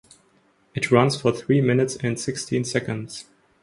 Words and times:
It 0.73 0.89
runs 0.89 1.21
for 1.21 1.31
three 1.31 1.61
minutes 1.61 1.95
and 1.97 2.19
sixteen 2.19 2.63
seconds. 2.65 3.25